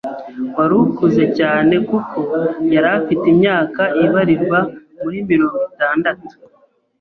[0.55, 2.19] wari ukuze cyane kuko
[2.73, 4.59] yari afite imyaka ibarirwa
[5.01, 6.27] muri mirongo itandatu